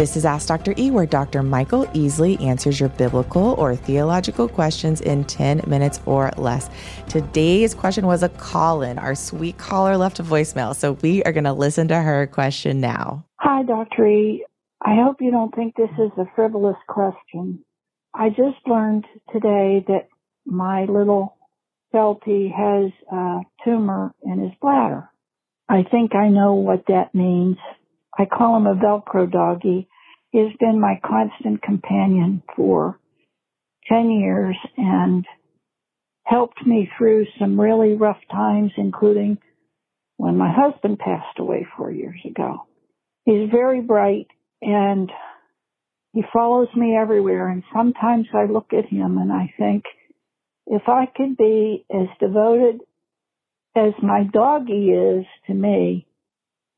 This 0.00 0.16
is 0.16 0.24
Ask 0.24 0.48
Dr. 0.48 0.72
E, 0.78 0.90
where 0.90 1.04
Dr. 1.04 1.42
Michael 1.42 1.84
Easley 1.88 2.40
answers 2.40 2.80
your 2.80 2.88
biblical 2.88 3.54
or 3.58 3.76
theological 3.76 4.48
questions 4.48 5.02
in 5.02 5.24
10 5.24 5.64
minutes 5.66 6.00
or 6.06 6.30
less. 6.38 6.70
Today's 7.10 7.74
question 7.74 8.06
was 8.06 8.22
a 8.22 8.30
call 8.30 8.80
in. 8.80 8.98
Our 8.98 9.14
sweet 9.14 9.58
caller 9.58 9.98
left 9.98 10.18
a 10.18 10.22
voicemail, 10.22 10.74
so 10.74 10.92
we 11.02 11.22
are 11.24 11.32
going 11.32 11.44
to 11.44 11.52
listen 11.52 11.86
to 11.88 12.00
her 12.00 12.26
question 12.26 12.80
now. 12.80 13.26
Hi, 13.40 13.62
Dr. 13.62 14.06
E. 14.06 14.46
I 14.80 14.94
hope 15.04 15.16
you 15.20 15.30
don't 15.30 15.54
think 15.54 15.76
this 15.76 15.90
is 15.98 16.12
a 16.16 16.24
frivolous 16.34 16.78
question. 16.88 17.62
I 18.14 18.30
just 18.30 18.66
learned 18.66 19.04
today 19.34 19.84
that 19.86 20.08
my 20.46 20.86
little 20.86 21.36
Felty 21.92 22.50
has 22.50 22.90
a 23.12 23.40
tumor 23.66 24.14
in 24.22 24.44
his 24.44 24.52
bladder. 24.62 25.10
I 25.68 25.82
think 25.90 26.14
I 26.14 26.30
know 26.30 26.54
what 26.54 26.84
that 26.88 27.14
means. 27.14 27.58
I 28.18 28.24
call 28.24 28.56
him 28.56 28.66
a 28.66 28.74
Velcro 28.74 29.30
doggy. 29.30 29.88
He 30.30 30.38
has 30.38 30.52
been 30.58 30.80
my 30.80 31.00
constant 31.04 31.62
companion 31.62 32.42
for 32.56 32.98
10 33.88 34.10
years 34.10 34.56
and 34.76 35.24
helped 36.24 36.64
me 36.64 36.88
through 36.96 37.26
some 37.38 37.60
really 37.60 37.94
rough 37.94 38.20
times, 38.30 38.72
including 38.76 39.38
when 40.16 40.36
my 40.36 40.52
husband 40.52 40.98
passed 40.98 41.38
away 41.38 41.66
four 41.76 41.90
years 41.90 42.20
ago. 42.24 42.66
He's 43.24 43.50
very 43.50 43.80
bright 43.80 44.26
and 44.62 45.10
he 46.12 46.22
follows 46.32 46.68
me 46.76 46.96
everywhere. 46.96 47.48
And 47.48 47.62
sometimes 47.74 48.26
I 48.34 48.44
look 48.44 48.72
at 48.72 48.86
him 48.86 49.18
and 49.18 49.32
I 49.32 49.52
think, 49.58 49.84
if 50.66 50.82
I 50.86 51.06
could 51.06 51.36
be 51.36 51.84
as 51.92 52.06
devoted 52.20 52.80
as 53.74 53.92
my 54.02 54.24
doggy 54.32 54.90
is 54.90 55.26
to 55.46 55.54
me, 55.54 56.06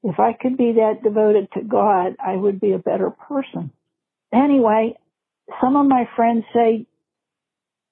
if 0.03 0.19
I 0.19 0.33
could 0.33 0.57
be 0.57 0.73
that 0.73 1.03
devoted 1.03 1.49
to 1.53 1.63
God, 1.63 2.17
I 2.25 2.37
would 2.37 2.61
be 2.61 2.73
a 2.73 2.79
better 2.79 3.11
person. 3.11 3.71
Anyway, 4.33 4.97
some 5.61 5.77
of 5.77 5.87
my 5.87 6.09
friends 6.17 6.45
say 6.55 6.87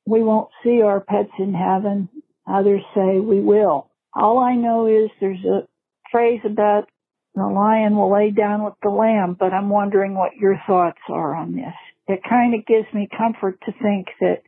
we 0.07 0.23
won't 0.23 0.51
see 0.65 0.83
our 0.83 1.01
pets 1.01 1.33
in 1.39 1.55
heaven. 1.55 2.09
Others 2.49 2.83
say 2.95 3.21
we 3.21 3.41
will. 3.41 3.91
All 4.15 4.39
I 4.41 4.55
know 4.55 4.87
is 4.87 5.11
there's 5.21 5.45
a 5.45 5.69
phrase 6.11 6.41
about 6.45 6.89
the 7.35 7.47
lion 7.47 7.97
will 7.97 8.13
lay 8.13 8.33
down 8.33 8.65
with 8.65 8.75
the 8.83 8.91
lamb, 8.91 9.37
but 9.39 9.53
I'm 9.53 9.71
wondering 9.71 10.15
what 10.15 10.35
your 10.35 10.61
thoughts 10.67 10.99
are 11.09 11.35
on 11.35 11.55
this. 11.55 11.75
It 12.09 12.21
kind 12.29 12.55
of 12.55 12.67
gives 12.67 12.93
me 12.93 13.09
comfort 13.17 13.61
to 13.67 13.73
think 13.81 14.09
that 14.21 14.43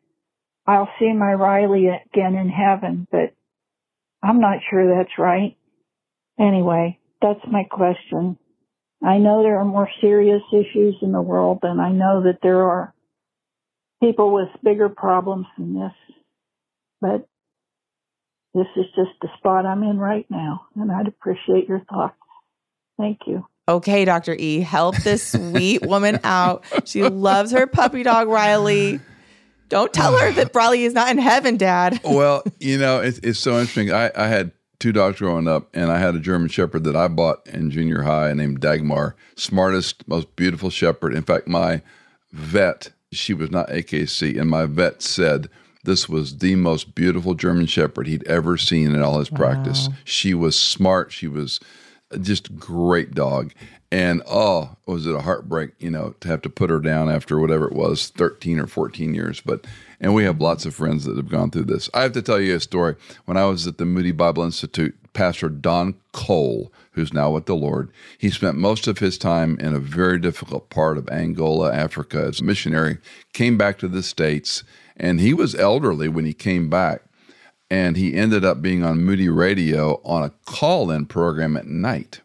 I'll 0.67 0.89
see 0.99 1.13
my 1.13 1.33
Riley 1.33 1.87
again 1.87 2.35
in 2.35 2.49
heaven, 2.49 3.07
but 3.11 3.35
I'm 4.23 4.41
not 4.41 4.59
sure 4.69 4.97
that's 4.97 5.17
right. 5.19 5.57
Anyway, 6.41 6.99
that's 7.23 7.41
my 7.51 7.65
question. 7.65 8.37
I 9.05 9.19
know 9.19 9.43
there 9.43 9.59
are 9.59 9.65
more 9.65 9.89
serious 10.01 10.43
issues 10.53 10.97
in 11.03 11.13
the 11.13 11.23
world, 11.23 11.61
and 11.63 11.81
I 11.81 11.91
know 11.91 12.23
that 12.25 12.39
there 12.43 12.63
are 12.63 12.95
people 14.03 14.33
with 14.33 14.49
bigger 14.63 14.89
problems 14.89 15.47
than 15.57 15.75
this, 15.75 15.93
but 17.01 17.27
this 18.55 18.67
is 18.77 18.85
just 18.95 19.11
the 19.21 19.29
spot 19.39 19.67
I'm 19.67 19.83
in 19.83 19.99
right 19.99 20.27
now, 20.29 20.67
and 20.77 20.93
I'd 20.93 21.09
appreciate 21.09 21.69
your 21.69 21.81
thoughts. 21.91 22.17
Thank 22.99 23.21
you. 23.27 23.47
Okay, 23.69 24.05
Dr. 24.05 24.35
E, 24.35 24.61
help 24.61 24.97
this 24.97 25.33
sweet 25.33 25.87
woman 25.87 26.21
out. 26.25 26.65
She 26.85 27.03
loves 27.03 27.53
her 27.53 27.67
puppy 27.67 28.03
dog, 28.03 28.29
Riley. 28.29 29.01
Don't 29.69 29.93
tell 29.93 30.19
her 30.19 30.33
that 30.33 30.55
Riley 30.55 30.85
is 30.85 30.93
not 30.93 31.11
in 31.11 31.19
heaven, 31.19 31.57
Dad. 31.57 32.01
well, 32.05 32.43
you 32.61 32.77
know, 32.77 33.01
it's, 33.01 33.19
it's 33.19 33.39
so 33.39 33.53
interesting. 33.53 33.93
I, 33.93 34.11
I 34.15 34.27
had 34.27 34.53
two 34.83 34.93
dogs 34.93 35.21
growing 35.21 35.47
up, 35.47 35.69
and 35.73 35.93
I 35.93 35.99
had 35.99 36.17
a 36.17 36.21
German 36.21 36.49
Shepherd 36.49 36.83
that 36.85 36.97
I 36.97 37.07
bought 37.07 37.47
in 37.47 37.71
junior 37.71 38.03
high 38.03 38.33
named 38.33 38.61
Dagmar. 38.61 39.15
Smartest, 39.37 40.07
most 40.09 40.35
beautiful 40.35 40.71
Shepherd. 40.71 41.15
In 41.15 41.23
fact, 41.23 41.47
my 41.47 41.83
vet, 42.33 42.91
she 43.13 43.33
was 43.33 43.53
not 43.53 43.69
AKC, 43.69 44.41
and 44.41 44.51
my 44.51 44.67
vet 44.67 45.01
said 45.01 45.49
this 45.85 46.09
was 46.09 46.39
the 46.39 46.57
most 46.57 46.97
beautiful 46.97 47.35
German 47.35 47.67
Shepherd 47.67 48.09
he'd 48.09 48.27
ever 48.27 48.57
seen 48.57 48.93
in 48.93 49.03
all 49.03 49.21
his 49.21 49.31
practice. 49.31 49.89
She 50.05 50.35
was 50.35 50.59
smart. 50.59 51.13
She 51.13 51.29
was 51.29 51.61
just 52.21 52.59
great 52.59 53.15
dog. 53.15 53.53
And 53.91 54.23
oh, 54.27 54.77
was 54.87 55.07
it 55.07 55.15
a 55.15 55.21
heartbreak, 55.21 55.73
you 55.79 55.91
know, 55.91 56.15
to 56.21 56.29
have 56.29 56.41
to 56.43 56.49
put 56.49 56.71
her 56.71 56.79
down 56.79 57.11
after 57.11 57.39
whatever 57.39 57.67
it 57.67 57.75
was, 57.75 58.09
13 58.09 58.59
or 58.59 58.67
14 58.67 59.15
years. 59.15 59.43
But, 59.43 59.67
and 60.01 60.15
we 60.15 60.25
have 60.25 60.41
lots 60.41 60.65
of 60.65 60.75
friends 60.75 61.05
that 61.05 61.19
have 61.19 61.29
gone 61.29 61.51
through 61.51 61.65
this. 61.65 61.91
I 61.93 62.01
have 62.01 62.13
to 62.13 62.23
tell 62.23 62.41
you 62.41 62.57
a 62.57 62.61
story. 62.61 62.97
When 63.27 63.37
I 63.37 63.45
was 63.45 63.67
at 63.67 63.77
the 63.77 63.85
Moody 63.85 64.13
Bible 64.13 64.45
Institute, 64.45 64.97
Pastor 65.13 65.51
Don 65.51 65.95
Cole, 66.13 66.73
who's 66.93 67.13
now 67.13 67.31
with 67.33 67.45
the 67.45 67.55
Lord, 67.55 67.91
he 68.17 68.31
spent 68.31 68.57
most 68.57 68.87
of 68.87 68.99
his 68.99 69.19
time 69.19 69.59
in 69.59 69.75
a 69.75 69.79
very 69.79 70.19
difficult 70.19 70.71
part 70.71 70.97
of 70.97 71.11
Angola, 71.11 71.71
Africa, 71.71 72.25
as 72.29 72.41
a 72.41 72.45
missionary, 72.45 72.97
came 73.35 73.59
back 73.59 73.79
to 73.79 73.89
the 73.89 74.03
States, 74.03 74.65
and 74.97 75.21
he 75.21 75.35
was 75.35 75.55
elderly 75.55 76.09
when 76.09 76.25
he 76.25 76.33
came 76.33 76.71
back 76.71 77.03
and 77.73 77.97
he 77.97 78.13
ended 78.13 78.45
up 78.45 78.61
being 78.61 78.85
on 78.85 79.03
Moody 79.03 79.31
Radio 79.31 80.03
on 80.05 80.23
a 80.23 80.35
call 80.45 80.91
in 80.91 81.07
program 81.07 81.57
at 81.57 81.67
night. 81.67 82.21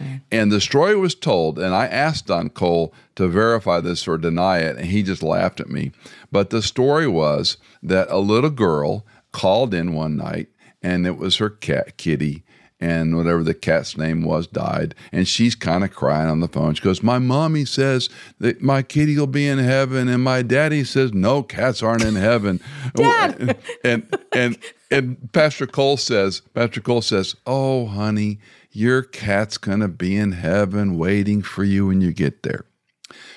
Mm. 0.00 0.22
And 0.32 0.50
the 0.50 0.60
story 0.60 0.96
was 0.96 1.14
told, 1.14 1.56
and 1.56 1.72
I 1.72 1.86
asked 1.86 2.26
Don 2.26 2.50
Cole 2.50 2.92
to 3.14 3.28
verify 3.28 3.78
this 3.78 4.08
or 4.08 4.18
deny 4.18 4.58
it, 4.58 4.76
and 4.76 4.86
he 4.86 5.04
just 5.04 5.22
laughed 5.22 5.60
at 5.60 5.68
me. 5.68 5.92
But 6.32 6.50
the 6.50 6.62
story 6.62 7.06
was 7.06 7.58
that 7.80 8.10
a 8.10 8.18
little 8.18 8.50
girl 8.50 9.06
called 9.30 9.72
in 9.72 9.94
one 9.94 10.16
night, 10.16 10.48
and 10.82 11.06
it 11.06 11.16
was 11.16 11.36
her 11.36 11.48
cat, 11.48 11.96
Kitty, 11.96 12.42
and 12.82 13.16
whatever 13.16 13.44
the 13.44 13.54
cat's 13.54 13.96
name 13.96 14.24
was 14.24 14.48
died. 14.48 14.96
And 15.12 15.28
she's 15.28 15.54
kind 15.54 15.84
of 15.84 15.92
crying 15.92 16.28
on 16.28 16.40
the 16.40 16.48
phone. 16.48 16.74
She 16.74 16.82
goes, 16.82 17.00
My 17.00 17.20
mommy 17.20 17.64
says 17.64 18.10
that 18.40 18.60
my 18.60 18.82
kitty 18.82 19.16
will 19.16 19.28
be 19.28 19.46
in 19.46 19.58
heaven, 19.58 20.08
and 20.08 20.22
my 20.24 20.42
daddy 20.42 20.82
says 20.82 21.12
no 21.14 21.44
cats 21.44 21.80
aren't 21.80 22.02
in 22.02 22.16
heaven. 22.16 22.60
Dad. 22.96 23.56
and 23.84 24.18
and 24.32 24.58
and 24.90 25.32
Pastor 25.32 25.68
Cole 25.68 25.96
says, 25.96 26.40
Pastor 26.54 26.80
Cole 26.80 27.02
says, 27.02 27.36
Oh, 27.46 27.86
honey, 27.86 28.40
your 28.72 29.02
cat's 29.02 29.58
gonna 29.58 29.88
be 29.88 30.16
in 30.16 30.32
heaven 30.32 30.98
waiting 30.98 31.40
for 31.40 31.62
you 31.62 31.86
when 31.86 32.00
you 32.00 32.12
get 32.12 32.42
there. 32.42 32.64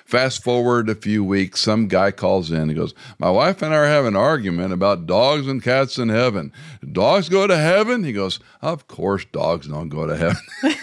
Fast 0.05 0.43
forward 0.43 0.89
a 0.89 0.95
few 0.95 1.23
weeks, 1.23 1.61
some 1.61 1.87
guy 1.87 2.11
calls 2.11 2.51
in. 2.51 2.69
He 2.69 2.75
goes, 2.75 2.93
My 3.19 3.29
wife 3.29 3.61
and 3.61 3.73
I 3.73 3.77
are 3.77 3.87
having 3.87 4.09
an 4.09 4.15
argument 4.15 4.73
about 4.73 5.05
dogs 5.05 5.47
and 5.47 5.61
cats 5.61 5.97
in 5.97 6.09
heaven. 6.09 6.51
Dogs 6.91 7.29
go 7.29 7.47
to 7.47 7.57
heaven? 7.57 8.03
He 8.03 8.13
goes, 8.13 8.39
Of 8.61 8.87
course, 8.87 9.25
dogs 9.25 9.67
don't 9.67 9.89
go 9.89 10.07
to 10.07 10.15
heaven. 10.15 10.37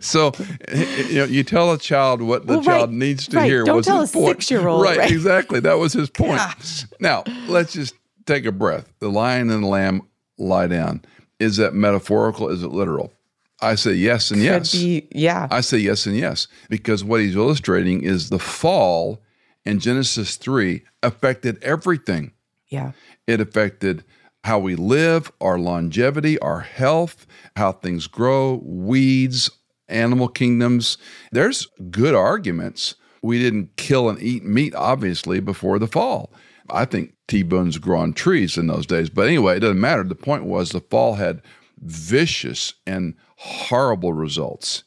so 0.00 0.32
you 0.72 1.18
know 1.18 1.24
you 1.24 1.44
tell 1.44 1.72
a 1.72 1.78
child 1.78 2.20
what 2.20 2.46
the 2.46 2.54
well, 2.54 2.62
child 2.62 2.90
right, 2.90 2.98
needs 2.98 3.28
to 3.28 3.36
right. 3.36 3.46
hear 3.46 3.64
Don't 3.64 3.76
was 3.76 3.86
tell 3.86 4.00
his 4.00 4.10
a 4.10 4.12
point 4.12 4.38
six-year-old 4.38 4.82
right, 4.82 4.98
right, 4.98 5.10
exactly 5.10 5.60
that 5.60 5.78
was 5.78 5.92
his 5.92 6.10
point 6.10 6.38
Gosh. 6.38 6.86
now 7.00 7.24
let's 7.46 7.72
just 7.72 7.94
take 8.26 8.44
a 8.44 8.52
breath 8.52 8.92
the 8.98 9.08
lion 9.08 9.50
and 9.50 9.62
the 9.62 9.68
lamb 9.68 10.02
lie 10.36 10.66
down 10.66 11.02
is 11.38 11.58
that 11.58 11.74
metaphorical 11.74 12.48
is 12.48 12.62
it 12.62 12.68
literal 12.68 13.12
I 13.60 13.74
say 13.74 13.92
yes 13.92 14.30
and 14.30 14.42
yes. 14.42 14.72
Be, 14.72 15.08
yeah. 15.12 15.48
I 15.50 15.60
say 15.60 15.78
yes 15.78 16.06
and 16.06 16.16
yes 16.16 16.46
because 16.68 17.02
what 17.02 17.20
he's 17.20 17.36
illustrating 17.36 18.02
is 18.02 18.30
the 18.30 18.38
fall 18.38 19.20
in 19.64 19.80
Genesis 19.80 20.36
3 20.36 20.82
affected 21.02 21.62
everything. 21.62 22.32
Yeah. 22.68 22.92
It 23.26 23.40
affected 23.40 24.04
how 24.44 24.58
we 24.58 24.76
live, 24.76 25.32
our 25.40 25.58
longevity, 25.58 26.38
our 26.38 26.60
health, 26.60 27.26
how 27.56 27.72
things 27.72 28.06
grow, 28.06 28.60
weeds, 28.64 29.50
animal 29.88 30.28
kingdoms. 30.28 30.96
There's 31.32 31.66
good 31.90 32.14
arguments. 32.14 32.94
We 33.22 33.40
didn't 33.40 33.76
kill 33.76 34.08
and 34.08 34.22
eat 34.22 34.44
meat, 34.44 34.74
obviously, 34.74 35.40
before 35.40 35.78
the 35.78 35.88
fall. 35.88 36.32
I 36.70 36.84
think 36.84 37.14
T 37.26 37.42
bones 37.42 37.78
grow 37.78 37.98
on 37.98 38.12
trees 38.12 38.56
in 38.56 38.68
those 38.68 38.86
days. 38.86 39.10
But 39.10 39.26
anyway, 39.26 39.56
it 39.56 39.60
doesn't 39.60 39.80
matter. 39.80 40.04
The 40.04 40.14
point 40.14 40.44
was 40.44 40.70
the 40.70 40.80
fall 40.80 41.14
had 41.14 41.42
vicious 41.82 42.74
and 42.86 43.14
horrible 43.36 44.12
results. 44.12 44.84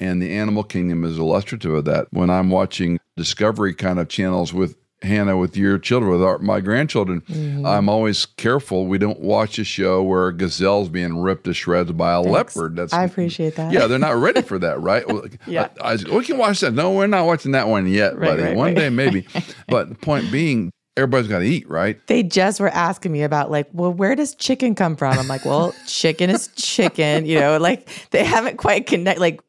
And 0.00 0.20
the 0.20 0.32
animal 0.32 0.64
kingdom 0.64 1.04
is 1.04 1.18
illustrative 1.18 1.72
of 1.72 1.84
that. 1.84 2.08
When 2.10 2.30
I'm 2.30 2.50
watching 2.50 2.98
Discovery 3.16 3.74
kind 3.74 4.00
of 4.00 4.08
channels 4.08 4.52
with 4.52 4.76
Hannah, 5.02 5.36
with 5.36 5.56
your 5.56 5.78
children, 5.78 6.12
with 6.12 6.22
our, 6.22 6.38
my 6.38 6.60
grandchildren, 6.60 7.20
mm-hmm. 7.22 7.66
I'm 7.66 7.88
always 7.88 8.24
careful 8.24 8.86
we 8.86 8.98
don't 8.98 9.20
watch 9.20 9.58
a 9.58 9.64
show 9.64 10.02
where 10.02 10.28
a 10.28 10.32
gazelle's 10.32 10.88
being 10.88 11.20
ripped 11.20 11.44
to 11.44 11.54
shreds 11.54 11.92
by 11.92 12.14
a 12.14 12.22
Thanks. 12.22 12.32
leopard. 12.56 12.76
That's 12.76 12.92
I 12.92 13.04
appreciate 13.04 13.56
that. 13.56 13.72
Yeah, 13.72 13.86
they're 13.86 13.98
not 13.98 14.16
ready 14.16 14.42
for 14.42 14.58
that, 14.60 14.80
right? 14.80 15.04
yeah, 15.46 15.68
I, 15.80 15.92
I, 15.92 15.96
we 16.16 16.24
can 16.24 16.38
watch 16.38 16.60
that. 16.60 16.72
No, 16.72 16.92
we're 16.92 17.06
not 17.06 17.26
watching 17.26 17.52
that 17.52 17.68
one 17.68 17.86
yet, 17.86 18.16
right, 18.16 18.30
buddy. 18.30 18.42
Right, 18.42 18.56
one 18.56 18.66
right. 18.66 18.76
day 18.76 18.88
maybe. 18.88 19.26
but 19.68 19.88
the 19.88 19.94
point 19.96 20.30
being, 20.30 20.72
everybody's 20.96 21.28
got 21.28 21.40
to 21.40 21.44
eat, 21.44 21.68
right? 21.68 22.04
They 22.06 22.22
just 22.22 22.60
were 22.60 22.68
asking 22.68 23.12
me 23.12 23.22
about 23.22 23.50
like, 23.50 23.68
well, 23.72 23.92
where 23.92 24.14
does 24.14 24.34
chicken 24.34 24.74
come 24.74 24.96
from? 24.96 25.18
I'm 25.18 25.28
like, 25.28 25.44
well, 25.44 25.74
chicken 25.86 26.30
is 26.30 26.48
chicken, 26.48 27.26
you 27.26 27.38
know, 27.38 27.58
like 27.58 27.88
they 28.10 28.24
haven't 28.24 28.56
quite 28.56 28.86
connect 28.86 29.20
like 29.20 29.40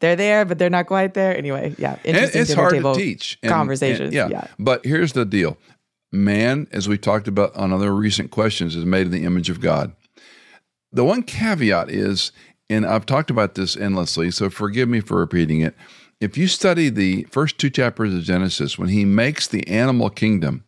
they're 0.00 0.16
there, 0.16 0.44
but 0.44 0.58
they're 0.58 0.70
not 0.70 0.86
quite 0.86 1.14
there. 1.14 1.36
Anyway, 1.36 1.74
yeah. 1.78 1.98
Interesting 2.04 2.42
it's 2.42 2.52
hard 2.52 2.74
to 2.74 2.94
teach. 2.94 3.38
And, 3.42 3.50
conversations. 3.50 4.08
And, 4.08 4.12
yeah. 4.14 4.28
yeah. 4.28 4.46
But 4.58 4.84
here's 4.84 5.12
the 5.12 5.24
deal. 5.24 5.56
Man, 6.12 6.68
as 6.70 6.88
we 6.88 6.98
talked 6.98 7.26
about 7.26 7.54
on 7.56 7.72
other 7.72 7.94
recent 7.94 8.30
questions, 8.30 8.76
is 8.76 8.84
made 8.84 9.06
in 9.06 9.12
the 9.12 9.24
image 9.24 9.50
of 9.50 9.60
God. 9.60 9.92
The 10.92 11.04
one 11.04 11.24
caveat 11.24 11.90
is 11.90 12.30
and 12.70 12.86
I've 12.86 13.06
talked 13.06 13.30
about 13.30 13.54
this 13.54 13.76
endlessly, 13.76 14.30
so 14.30 14.48
forgive 14.48 14.88
me 14.88 15.00
for 15.00 15.18
repeating 15.18 15.60
it. 15.60 15.74
If 16.20 16.38
you 16.38 16.46
study 16.46 16.88
the 16.88 17.24
first 17.24 17.58
two 17.58 17.70
chapters 17.70 18.14
of 18.14 18.22
Genesis, 18.22 18.78
when 18.78 18.88
he 18.88 19.04
makes 19.04 19.46
the 19.46 19.66
animal 19.68 20.08
kingdom, 20.08 20.64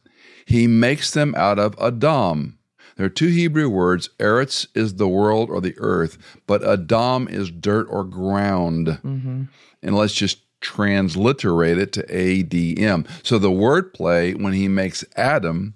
he 0.46 0.66
makes 0.66 1.10
them 1.10 1.34
out 1.36 1.58
of 1.58 1.74
Adam. 1.78 2.58
There 2.96 3.04
are 3.04 3.10
two 3.10 3.28
Hebrew 3.28 3.68
words. 3.68 4.08
Eretz 4.18 4.66
is 4.74 4.94
the 4.94 5.08
world 5.08 5.50
or 5.50 5.60
the 5.60 5.74
earth, 5.76 6.16
but 6.46 6.64
Adam 6.64 7.28
is 7.28 7.50
dirt 7.50 7.86
or 7.90 8.04
ground. 8.04 8.86
Mm-hmm. 8.86 9.42
And 9.82 9.96
let's 9.96 10.14
just 10.14 10.38
transliterate 10.60 11.78
it 11.78 11.92
to 11.92 12.02
ADM. 12.04 13.06
So 13.22 13.38
the 13.38 13.50
wordplay, 13.50 14.40
when 14.40 14.54
he 14.54 14.68
makes 14.68 15.04
Adam 15.16 15.74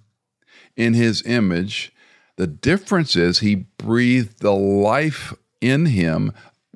in 0.77 0.95
his 0.95 1.23
image, 1.27 1.93
the 2.37 2.47
difference 2.47 3.17
is 3.17 3.41
he 3.41 3.67
breathed 3.77 4.41
the 4.41 4.55
life 4.55 5.35
in 5.61 5.87
him 5.87 6.33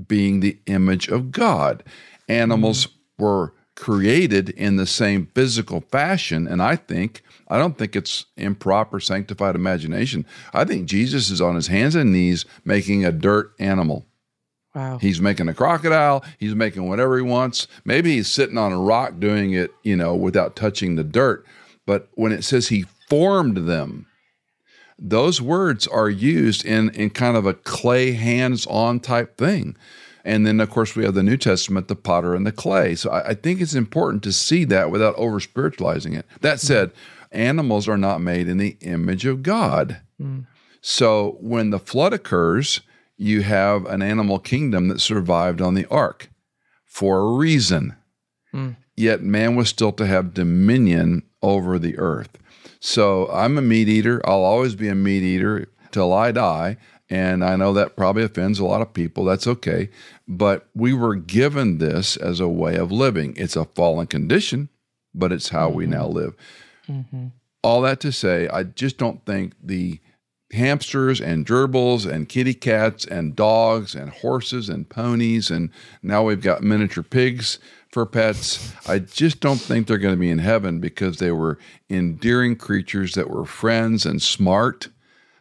being 0.07 0.41
the 0.41 0.59
image 0.67 1.09
of 1.09 1.31
God. 1.31 1.83
Animals 2.29 2.87
mm-hmm. 2.87 3.25
were 3.25 3.55
created 3.77 4.51
in 4.51 4.77
the 4.77 4.87
same 4.87 5.27
physical 5.35 5.81
fashion. 5.81 6.47
And 6.47 6.63
I 6.63 6.77
think, 6.77 7.23
I 7.49 7.59
don't 7.59 7.77
think 7.77 7.97
it's 7.97 8.27
improper, 8.37 9.01
sanctified 9.01 9.55
imagination. 9.55 10.27
I 10.53 10.65
think 10.65 10.87
Jesus 10.87 11.31
is 11.31 11.41
on 11.41 11.55
his 11.55 11.67
hands 11.67 11.95
and 11.95 12.13
knees 12.13 12.45
making 12.65 13.05
a 13.05 13.13
dirt 13.13 13.53
animal. 13.59 14.07
Wow. 14.75 14.99
He's 14.99 15.21
making 15.21 15.49
a 15.49 15.55
crocodile. 15.55 16.25
He's 16.39 16.55
making 16.55 16.89
whatever 16.89 17.17
he 17.17 17.23
wants. 17.23 17.69
Maybe 17.85 18.17
he's 18.17 18.29
sitting 18.29 18.59
on 18.59 18.73
a 18.73 18.79
rock 18.79 19.21
doing 19.21 19.53
it, 19.53 19.73
you 19.83 19.95
know, 19.95 20.15
without 20.15 20.57
touching 20.57 20.97
the 20.97 21.05
dirt. 21.05 21.45
But 21.87 22.09
when 22.15 22.33
it 22.33 22.43
says 22.43 22.69
he 22.69 22.87
formed 23.09 23.69
them, 23.69 24.07
those 24.99 25.41
words 25.41 25.87
are 25.87 26.09
used 26.09 26.65
in, 26.65 26.91
in 26.91 27.11
kind 27.11 27.37
of 27.37 27.47
a 27.47 27.55
clay 27.55 28.13
hands 28.13 28.67
on 28.67 29.01
type 29.01 29.37
thing. 29.37 29.77
And 30.25 30.47
then, 30.47 30.59
of 30.61 30.71
course, 30.71 30.97
we 30.97 31.05
have 31.05 31.15
the 31.15 31.23
New 31.23 31.37
Testament, 31.37 31.89
the 31.89 31.97
potter 31.97 32.35
and 32.35 32.47
the 32.47 32.53
clay. 32.53 32.95
So 32.95 33.11
I, 33.11 33.29
I 33.29 33.35
think 33.35 33.61
it's 33.61 33.75
important 33.75 34.23
to 34.23 34.33
see 34.33 34.65
that 34.65 34.91
without 34.91 35.15
over 35.17 35.39
spiritualizing 35.39 36.15
it. 36.15 36.27
That 36.41 36.61
said, 36.61 36.91
mm. 36.91 36.97
animals 37.33 37.87
are 37.89 37.99
not 37.99 38.23
made 38.23 38.49
in 38.49 38.57
the 38.57 38.77
image 38.81 39.27
of 39.27 39.43
God. 39.43 40.01
Mm. 40.21 40.47
So 40.81 41.37
when 41.41 41.71
the 41.71 41.79
flood 41.79 42.13
occurs, 42.13 42.81
you 43.17 43.43
have 43.43 43.85
an 43.87 44.03
animal 44.03 44.39
kingdom 44.39 44.89
that 44.89 45.01
survived 45.01 45.61
on 45.61 45.75
the 45.75 45.87
ark 45.87 46.31
for 46.87 47.19
a 47.19 47.33
reason. 47.33 47.97
Mm. 48.53 48.77
Yet 48.97 49.23
man 49.23 49.57
was 49.57 49.69
still 49.69 49.93
to 49.93 50.07
have 50.07 50.35
dominion 50.35 51.23
over 51.43 51.79
the 51.79 51.99
earth. 51.99 52.39
So 52.81 53.29
I'm 53.31 53.59
a 53.59 53.63
meat 53.63 53.89
eater. 53.89 54.23
I'll 54.25 54.45
always 54.45 54.75
be 54.75 54.89
a 54.89 54.95
meat 54.95 55.23
eater 55.23 55.69
till 55.91 56.13
I 56.13 56.33
die. 56.33 56.77
And 57.15 57.45
I 57.45 57.55
know 57.55 57.73
that 57.75 57.95
probably 57.95 58.25
offends 58.25 58.59
a 58.59 58.65
lot 58.65 58.81
of 58.81 58.93
people. 58.93 59.25
That's 59.25 59.47
okay. 59.47 59.89
But 60.27 60.67
we 60.75 60.93
were 60.93 61.15
given 61.15 61.79
this 61.79 62.17
as 62.17 62.41
a 62.41 62.49
way 62.49 62.75
of 62.75 62.91
living. 62.91 63.35
It's 63.37 63.55
a 63.55 63.67
fallen 63.67 64.09
condition, 64.09 64.69
but 65.15 65.31
it's 65.31 65.51
how 65.51 65.69
mm-hmm. 65.69 65.77
we 65.77 65.87
now 65.87 66.09
live. 66.09 66.35
Mm-hmm. 66.89 67.27
All 67.63 67.83
that 67.83 68.01
to 68.01 68.11
say, 68.11 68.49
I 68.49 68.65
just 68.65 68.99
don't 68.99 69.25
think 69.25 69.53
the 69.63 70.01
hamsters 70.51 71.21
and 71.21 71.47
gerbils 71.47 72.05
and 72.05 72.29
kitty 72.29 72.53
cats 72.53 73.05
and 73.05 73.37
dogs 73.37 73.95
and 73.95 74.11
horses 74.11 74.69
and 74.69 74.89
ponies, 74.89 75.53
and 75.53 75.71
now 76.03 76.25
we've 76.25 76.43
got 76.43 76.65
miniature 76.65 77.05
pigs 77.05 77.61
for 77.93 78.05
pets. 78.07 78.73
I 78.89 78.99
just 78.99 79.39
don't 79.39 79.61
think 79.61 79.87
they're 79.87 79.99
going 79.99 80.17
to 80.17 80.21
be 80.21 80.31
in 80.31 80.41
heaven 80.41 80.81
because 80.81 81.19
they 81.19 81.31
were 81.31 81.61
endearing 81.89 82.57
creatures 82.57 83.15
that 83.15 83.31
were 83.31 83.47
friends 83.47 84.05
and 84.05 84.21
smart. 84.21 84.89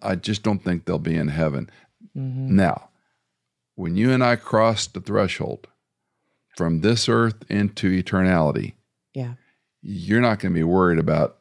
I 0.03 0.15
just 0.15 0.44
don't 0.44 0.63
think 0.63 0.85
they'll 0.85 1.00
be 1.00 1.15
in 1.15 1.29
heaven. 1.29 1.69
Mm-hmm. 2.15 2.55
Now, 2.55 2.89
when 3.75 3.95
you 3.95 4.11
and 4.11 4.23
I 4.23 4.35
cross 4.35 4.88
the 4.88 5.01
threshold 5.01 5.67
from 6.55 6.81
this 6.81 7.09
earth 7.09 7.44
into 7.50 7.89
eternality, 7.89 8.73
yeah, 9.13 9.33
you're 9.81 10.21
not 10.21 10.39
going 10.39 10.53
to 10.53 10.59
be 10.59 10.63
worried 10.63 11.00
about 11.00 11.38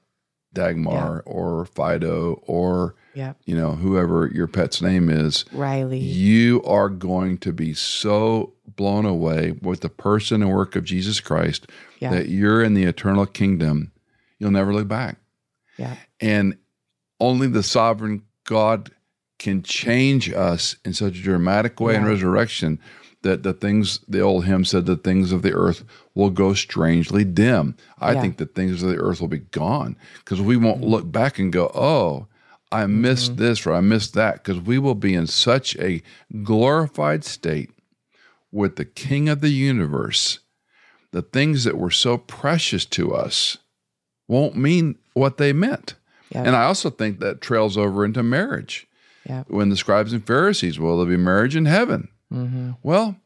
Dagmar 0.55 1.23
yeah. 1.27 1.33
or 1.33 1.65
Fido 1.65 2.43
or 2.47 2.95
yeah. 3.15 3.35
you 3.45 3.55
know 3.57 3.73
whoever 3.73 4.31
your 4.33 4.47
pet's 4.47 4.81
name 4.81 5.09
is. 5.11 5.45
Riley. 5.53 5.99
You 5.99 6.63
are 6.65 6.89
going 6.89 7.39
to 7.39 7.53
be 7.53 7.75
so 7.75 8.55
blown 8.67 9.05
away 9.05 9.53
with 9.63 9.81
the 9.81 9.89
person 9.89 10.43
and 10.43 10.53
work 10.53 10.77
of 10.77 10.85
Jesus 10.85 11.21
Christ 11.21 11.67
yeah. 12.01 12.11
that 12.11 12.29
you're 12.29 12.63
in 12.63 12.75
the 12.75 12.85
eternal 12.85 13.27
kingdom. 13.27 13.93
You'll 14.39 14.51
never 14.51 14.73
look 14.73 14.89
back. 14.89 15.19
Yeah. 15.79 15.97
And 16.21 16.57
only 17.21 17.47
the 17.47 17.63
sovereign 17.63 18.23
God 18.53 18.91
can 19.39 19.63
change 19.63 20.31
us 20.31 20.77
in 20.85 20.93
such 20.93 21.19
a 21.19 21.23
dramatic 21.23 21.81
way 21.81 21.95
yeah. 21.95 22.01
in 22.01 22.05
resurrection 22.05 22.79
that 23.23 23.43
the 23.43 23.55
things 23.55 24.01
the 24.07 24.21
old 24.21 24.45
hymn 24.45 24.65
said 24.65 24.85
the 24.85 24.97
things 24.97 25.33
of 25.33 25.41
the 25.41 25.55
earth 25.55 25.85
will 26.15 26.29
go 26.29 26.53
strangely 26.53 27.25
dim. 27.25 27.75
I 27.99 28.13
yeah. 28.13 28.21
think 28.21 28.37
the 28.37 28.47
things 28.47 28.83
of 28.83 28.91
the 28.91 28.99
earth 28.99 29.23
will 29.23 29.29
be 29.29 29.39
gone 29.39 29.97
because 30.19 30.43
we 30.43 30.59
won't 30.59 30.83
mm-hmm. 30.83 30.91
look 30.91 31.11
back 31.11 31.39
and 31.39 31.51
go, 31.51 31.71
"Oh, 31.75 32.27
I 32.71 32.85
missed 32.87 33.33
mm-hmm. 33.33 33.43
this 33.43 33.67
or 33.67 33.73
I 33.73 33.81
missed 33.81 34.13
that," 34.15 34.45
because 34.45 34.61
we 34.61 34.79
will 34.79 34.95
be 34.95 35.15
in 35.15 35.27
such 35.27 35.77
a 35.77 36.03
glorified 36.43 37.25
state 37.25 37.71
with 38.51 38.77
the 38.77 38.85
King 38.85 39.31
of 39.31 39.41
the 39.41 39.49
universe. 39.49 40.41
The 41.13 41.23
things 41.23 41.65
that 41.65 41.79
were 41.79 41.91
so 41.91 42.19
precious 42.19 42.85
to 42.87 43.15
us 43.15 43.57
won't 44.29 44.57
mean 44.57 44.99
what 45.15 45.39
they 45.39 45.53
meant. 45.55 45.95
Yeah. 46.33 46.45
And 46.45 46.57
I 46.57 46.65
also 46.65 46.91
think 46.91 47.21
that 47.21 47.41
trails 47.41 47.77
over 47.77 48.05
into 48.05 48.23
marriage. 48.23 48.87
Yeah. 49.27 49.45
When 49.49 49.69
the 49.69 49.77
scribes 49.77 50.13
and 50.13 50.27
Pharisees, 50.27 50.81
will 50.81 50.99
there 50.99 51.07
be 51.07 51.23
marriage 51.23 51.55
in 51.55 51.67
heaven? 51.67 52.09
Mm-hmm. 52.33 52.73
Well, 52.83 53.17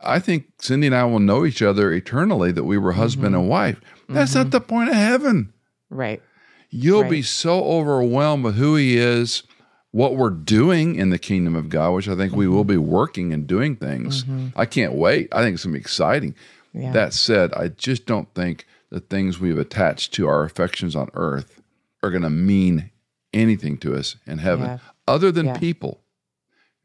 I 0.00 0.18
think 0.18 0.46
Cindy 0.60 0.86
and 0.86 0.96
I 0.96 1.04
will 1.04 1.18
know 1.18 1.44
each 1.44 1.62
other 1.62 1.92
eternally 1.92 2.52
that 2.52 2.64
we 2.64 2.78
were 2.78 2.92
husband 2.92 3.34
mm-hmm. 3.34 3.42
and 3.42 3.48
wife. 3.48 3.80
That's 4.08 4.32
mm-hmm. 4.32 4.42
not 4.42 4.50
the 4.50 4.60
point 4.60 4.90
of 4.90 4.96
heaven. 4.96 5.52
Right. 5.88 6.22
You'll 6.68 7.02
right. 7.02 7.10
be 7.10 7.22
so 7.22 7.64
overwhelmed 7.64 8.44
with 8.44 8.54
who 8.54 8.76
he 8.76 8.96
is, 8.96 9.42
what 9.90 10.14
we're 10.14 10.30
doing 10.30 10.94
in 10.94 11.10
the 11.10 11.18
kingdom 11.18 11.56
of 11.56 11.68
God, 11.68 11.94
which 11.94 12.08
I 12.08 12.14
think 12.14 12.34
we 12.34 12.46
will 12.46 12.60
mm-hmm. 12.60 12.68
be 12.68 12.76
working 12.76 13.32
and 13.32 13.46
doing 13.46 13.74
things. 13.74 14.22
Mm-hmm. 14.22 14.48
I 14.54 14.66
can't 14.66 14.94
wait. 14.94 15.28
I 15.32 15.42
think 15.42 15.54
it's 15.54 15.64
going 15.64 15.72
to 15.72 15.78
be 15.78 15.80
exciting. 15.80 16.36
Yeah. 16.72 16.92
That 16.92 17.12
said, 17.12 17.52
I 17.54 17.68
just 17.68 18.06
don't 18.06 18.32
think 18.34 18.66
the 18.90 19.00
things 19.00 19.40
we've 19.40 19.58
attached 19.58 20.14
to 20.14 20.28
our 20.28 20.44
affections 20.44 20.94
on 20.94 21.10
earth 21.14 21.59
are 22.02 22.10
going 22.10 22.22
to 22.22 22.30
mean 22.30 22.90
anything 23.32 23.78
to 23.78 23.94
us 23.94 24.16
in 24.26 24.38
heaven 24.38 24.66
yeah. 24.66 24.78
other 25.06 25.30
than 25.30 25.46
yeah. 25.46 25.58
people, 25.58 26.00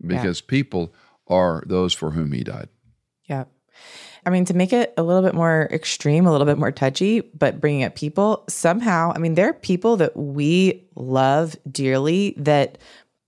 because 0.05 0.41
people 0.41 0.93
are 1.27 1.63
those 1.65 1.93
for 1.93 2.11
whom 2.11 2.31
he 2.31 2.43
died. 2.43 2.69
Yeah. 3.25 3.45
I 4.25 4.29
mean, 4.29 4.45
to 4.45 4.53
make 4.53 4.73
it 4.73 4.93
a 4.97 5.03
little 5.03 5.21
bit 5.21 5.35
more 5.35 5.67
extreme, 5.71 6.25
a 6.25 6.31
little 6.31 6.45
bit 6.45 6.57
more 6.57 6.71
touchy, 6.71 7.21
but 7.21 7.61
bringing 7.61 7.83
up 7.83 7.95
people, 7.95 8.43
somehow, 8.49 9.11
I 9.15 9.19
mean, 9.19 9.35
there 9.35 9.49
are 9.49 9.53
people 9.53 9.97
that 9.97 10.17
we 10.17 10.87
love 10.95 11.55
dearly 11.71 12.33
that, 12.37 12.77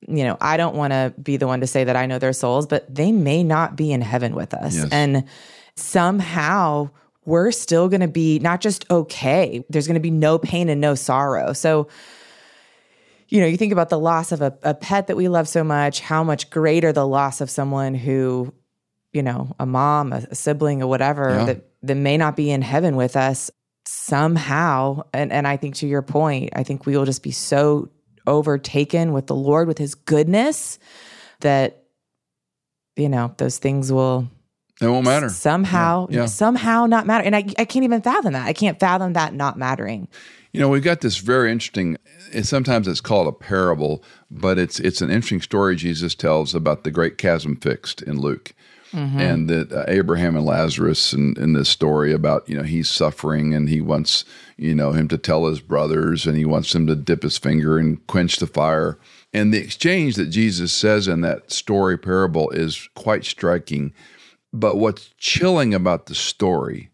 you 0.07 0.23
know, 0.23 0.37
I 0.41 0.57
don't 0.57 0.75
want 0.75 0.93
to 0.93 1.13
be 1.21 1.37
the 1.37 1.47
one 1.47 1.61
to 1.61 1.67
say 1.67 1.83
that 1.83 1.95
I 1.95 2.05
know 2.05 2.19
their 2.19 2.33
souls, 2.33 2.65
but 2.65 2.93
they 2.93 3.11
may 3.11 3.43
not 3.43 3.75
be 3.75 3.91
in 3.91 4.01
heaven 4.01 4.35
with 4.35 4.53
us. 4.53 4.75
Yes. 4.75 4.89
And 4.91 5.25
somehow 5.75 6.89
we're 7.27 7.51
still 7.51 7.89
going 7.89 7.99
to 7.99 8.07
be 8.07 8.39
not 8.39 8.61
just 8.61 8.89
okay, 8.89 9.61
there's 9.69 9.85
going 9.85 9.95
to 9.95 9.99
be 9.99 10.09
no 10.09 10.39
pain 10.39 10.69
and 10.69 10.79
no 10.79 10.95
sorrow. 10.95 11.51
So, 11.51 11.89
you 13.27 13.41
know, 13.41 13.47
you 13.47 13.57
think 13.57 13.73
about 13.73 13.89
the 13.89 13.99
loss 13.99 14.31
of 14.31 14.41
a, 14.41 14.57
a 14.63 14.73
pet 14.73 15.07
that 15.07 15.17
we 15.17 15.27
love 15.27 15.49
so 15.49 15.61
much, 15.61 15.99
how 15.99 16.23
much 16.23 16.49
greater 16.49 16.93
the 16.93 17.05
loss 17.05 17.41
of 17.41 17.49
someone 17.49 17.95
who, 17.95 18.53
you 19.11 19.21
know, 19.21 19.53
a 19.59 19.65
mom, 19.65 20.13
a, 20.13 20.25
a 20.31 20.35
sibling, 20.35 20.81
or 20.81 20.87
whatever 20.87 21.29
yeah. 21.31 21.45
that, 21.45 21.69
that 21.83 21.95
may 21.95 22.15
not 22.15 22.37
be 22.37 22.49
in 22.49 22.61
heaven 22.61 22.95
with 22.95 23.17
us 23.17 23.51
somehow. 23.85 25.01
And, 25.13 25.33
and 25.33 25.45
I 25.45 25.57
think 25.57 25.75
to 25.75 25.87
your 25.87 26.01
point, 26.01 26.51
I 26.55 26.63
think 26.63 26.85
we 26.85 26.95
will 26.95 27.03
just 27.03 27.23
be 27.23 27.31
so 27.31 27.89
overtaken 28.25 29.11
with 29.11 29.27
the 29.27 29.35
Lord, 29.35 29.67
with 29.67 29.77
his 29.77 29.95
goodness, 29.95 30.79
that, 31.41 31.83
you 32.95 33.09
know, 33.09 33.35
those 33.37 33.57
things 33.57 33.91
will. 33.91 34.29
It 34.79 34.87
won't 34.87 35.05
matter. 35.05 35.29
Somehow, 35.29 36.07
yeah. 36.09 36.21
Yeah. 36.21 36.25
somehow 36.27 36.85
not 36.85 37.07
matter. 37.07 37.23
And 37.23 37.35
I, 37.35 37.45
I 37.57 37.65
can't 37.65 37.83
even 37.83 38.01
fathom 38.01 38.33
that. 38.33 38.45
I 38.45 38.53
can't 38.53 38.79
fathom 38.79 39.13
that 39.13 39.33
not 39.33 39.57
mattering. 39.57 40.07
You 40.53 40.61
know, 40.61 40.69
we've 40.69 40.83
got 40.83 41.01
this 41.01 41.17
very 41.17 41.51
interesting. 41.51 41.97
Sometimes 42.41 42.87
it's 42.87 43.01
called 43.01 43.27
a 43.27 43.31
parable, 43.31 44.03
but 44.31 44.57
it's 44.57 44.79
it's 44.79 45.01
an 45.01 45.11
interesting 45.11 45.41
story 45.41 45.75
Jesus 45.75 46.15
tells 46.15 46.55
about 46.55 46.83
the 46.83 46.91
great 46.91 47.17
chasm 47.17 47.57
fixed 47.57 48.01
in 48.01 48.19
Luke, 48.19 48.55
mm-hmm. 48.91 49.19
and 49.19 49.49
that 49.49 49.71
uh, 49.71 49.85
Abraham 49.87 50.35
and 50.35 50.45
Lazarus, 50.45 51.13
and 51.13 51.37
in 51.37 51.53
this 51.53 51.69
story 51.69 52.11
about 52.11 52.47
you 52.49 52.57
know 52.57 52.63
he's 52.63 52.89
suffering 52.89 53.53
and 53.53 53.69
he 53.69 53.81
wants 53.81 54.25
you 54.57 54.73
know 54.73 54.93
him 54.93 55.07
to 55.09 55.17
tell 55.17 55.45
his 55.45 55.59
brothers, 55.59 56.25
and 56.25 56.35
he 56.37 56.45
wants 56.45 56.73
him 56.73 56.87
to 56.87 56.95
dip 56.95 57.21
his 57.23 57.37
finger 57.37 57.77
and 57.77 58.05
quench 58.07 58.37
the 58.37 58.47
fire. 58.47 58.97
And 59.33 59.53
the 59.53 59.59
exchange 59.59 60.15
that 60.15 60.29
Jesus 60.29 60.73
says 60.73 61.07
in 61.07 61.21
that 61.21 61.51
story 61.51 61.97
parable 61.97 62.49
is 62.49 62.89
quite 62.95 63.25
striking. 63.25 63.93
But 64.53 64.77
what's 64.77 65.09
chilling 65.17 65.73
about 65.73 66.05
the 66.05 66.15
story 66.15 66.89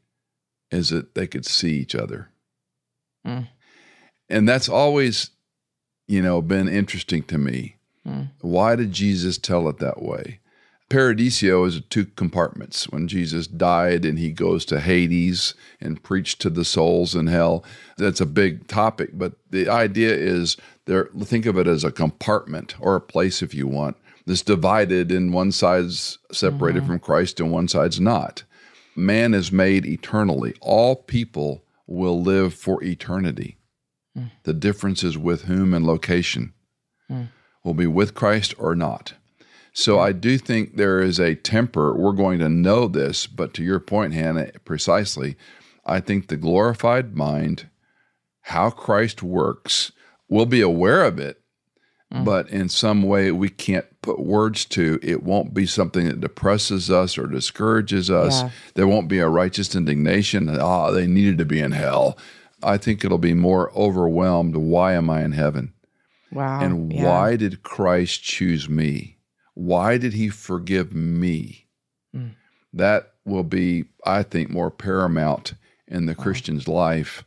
is 0.71 0.89
that 0.89 1.15
they 1.15 1.27
could 1.27 1.45
see 1.45 1.73
each 1.73 1.95
other. 1.95 2.29
Mm. 3.25 3.47
And 4.29 4.49
that's 4.49 4.67
always, 4.67 5.29
you 6.07 6.21
know, 6.21 6.41
been 6.41 6.67
interesting 6.67 7.23
to 7.23 7.37
me. 7.37 7.75
Mm. 8.07 8.31
Why 8.41 8.75
did 8.75 8.91
Jesus 8.91 9.37
tell 9.37 9.69
it 9.69 9.77
that 9.77 10.01
way? 10.01 10.39
Paradisio 10.89 11.65
is 11.67 11.81
two 11.89 12.05
compartments. 12.05 12.89
When 12.89 13.07
Jesus 13.07 13.47
died 13.47 14.05
and 14.05 14.19
he 14.19 14.31
goes 14.31 14.63
to 14.65 14.79
Hades 14.79 15.55
and 15.81 16.03
preached 16.03 16.39
to 16.41 16.49
the 16.49 16.65
souls 16.65 17.15
in 17.15 17.27
hell, 17.27 17.63
that's 17.97 18.21
a 18.21 18.27
big 18.27 18.67
topic. 18.67 19.11
But 19.13 19.33
the 19.49 19.69
idea 19.69 20.13
is 20.13 20.57
there. 20.85 21.05
Think 21.23 21.45
of 21.45 21.57
it 21.57 21.67
as 21.67 21.83
a 21.83 21.91
compartment 21.91 22.75
or 22.79 22.95
a 22.95 23.01
place, 23.01 23.41
if 23.41 23.55
you 23.55 23.65
want, 23.67 23.97
that's 24.25 24.41
divided, 24.41 25.11
and 25.11 25.33
one 25.33 25.51
side's 25.51 26.19
separated 26.31 26.79
mm-hmm. 26.83 26.93
from 26.93 26.99
Christ 26.99 27.39
and 27.39 27.51
one 27.51 27.67
side's 27.67 27.99
not. 27.99 28.43
Man 28.95 29.33
is 29.33 29.51
made 29.51 29.85
eternally. 29.85 30.53
All 30.61 30.95
people 30.95 31.63
will 31.87 32.21
live 32.21 32.53
for 32.53 32.83
eternity. 32.83 33.57
Mm. 34.17 34.31
The 34.43 34.53
difference 34.53 35.03
is 35.03 35.17
with 35.17 35.43
whom 35.43 35.73
and 35.73 35.85
location. 35.85 36.53
Mm. 37.09 37.29
Will 37.63 37.73
be 37.73 37.87
with 37.87 38.13
Christ 38.13 38.53
or 38.57 38.75
not. 38.75 39.13
So 39.73 39.99
I 39.99 40.11
do 40.11 40.37
think 40.37 40.75
there 40.75 40.99
is 41.01 41.19
a 41.19 41.35
temper. 41.35 41.95
We're 41.95 42.11
going 42.11 42.39
to 42.39 42.49
know 42.49 42.87
this, 42.87 43.25
but 43.25 43.53
to 43.55 43.63
your 43.63 43.79
point, 43.79 44.13
Hannah, 44.13 44.51
precisely, 44.65 45.35
I 45.85 45.99
think 45.99 46.27
the 46.27 46.37
glorified 46.37 47.15
mind, 47.15 47.69
how 48.41 48.69
Christ 48.69 49.23
works, 49.23 49.91
we'll 50.29 50.45
be 50.45 50.61
aware 50.61 51.03
of 51.03 51.17
it, 51.17 51.41
mm. 52.13 52.23
but 52.23 52.49
in 52.49 52.69
some 52.69 53.01
way 53.01 53.31
we 53.31 53.49
can't 53.49 53.87
put 54.03 54.19
words 54.19 54.65
to. 54.65 54.99
It 55.01 55.23
won't 55.23 55.53
be 55.53 55.65
something 55.65 56.05
that 56.05 56.21
depresses 56.21 56.91
us 56.91 57.17
or 57.17 57.25
discourages 57.25 58.11
us. 58.11 58.43
Yeah. 58.43 58.49
There 58.75 58.87
won't 58.87 59.07
be 59.07 59.19
a 59.19 59.27
righteous 59.27 59.73
indignation. 59.73 60.47
Ah, 60.49 60.87
oh, 60.87 60.93
they 60.93 61.07
needed 61.07 61.39
to 61.39 61.45
be 61.45 61.59
in 61.59 61.71
hell. 61.71 62.17
I 62.61 62.77
think 62.77 63.03
it'll 63.03 63.17
be 63.17 63.33
more 63.33 63.71
overwhelmed. 63.75 64.55
Why 64.55 64.93
am 64.93 65.09
I 65.09 65.23
in 65.23 65.31
heaven? 65.31 65.73
Wow. 66.31 66.61
And 66.61 66.93
yeah. 66.93 67.05
why 67.05 67.35
did 67.35 67.63
Christ 67.63 68.23
choose 68.23 68.69
me? 68.69 69.17
Why 69.55 69.97
did 69.97 70.13
he 70.13 70.29
forgive 70.29 70.93
me? 70.93 71.67
Mm. 72.15 72.31
That 72.73 73.13
will 73.25 73.43
be, 73.43 73.85
I 74.05 74.23
think, 74.23 74.49
more 74.49 74.71
paramount 74.71 75.53
in 75.87 76.05
the 76.05 76.15
wow. 76.17 76.23
Christian's 76.23 76.67
life 76.67 77.23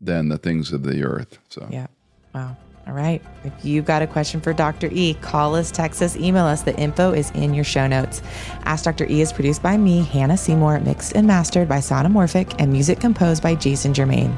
than 0.00 0.28
the 0.28 0.38
things 0.38 0.72
of 0.72 0.82
the 0.82 1.04
earth. 1.04 1.38
So, 1.48 1.68
yeah. 1.70 1.86
Wow. 2.34 2.56
All 2.86 2.94
right. 2.94 3.22
If 3.44 3.52
you've 3.64 3.84
got 3.84 4.02
a 4.02 4.06
question 4.06 4.40
for 4.40 4.52
Dr. 4.52 4.88
E, 4.90 5.14
call 5.14 5.54
us, 5.54 5.70
text 5.70 6.02
us, 6.02 6.16
email 6.16 6.44
us. 6.44 6.62
The 6.62 6.76
info 6.76 7.12
is 7.12 7.30
in 7.30 7.54
your 7.54 7.64
show 7.64 7.86
notes. 7.86 8.22
Ask 8.64 8.84
Dr. 8.84 9.06
E 9.08 9.20
is 9.20 9.32
produced 9.32 9.62
by 9.62 9.76
me, 9.76 10.02
Hannah 10.02 10.36
Seymour, 10.36 10.80
mixed 10.80 11.14
and 11.14 11.26
mastered 11.26 11.68
by 11.68 11.78
Sonomorphic, 11.78 12.56
and 12.58 12.72
music 12.72 12.98
composed 12.98 13.42
by 13.42 13.54
Jason 13.54 13.94
Germain. 13.94 14.36